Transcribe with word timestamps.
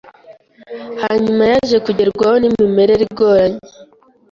Hanyuma 1.03 1.41
yaje 1.51 1.77
kugerwaho 1.85 2.35
n’imimerere 2.39 3.01
igoranye 3.09 3.61